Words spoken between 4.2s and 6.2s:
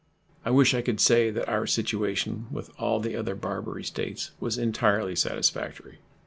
was entirely satisfactory.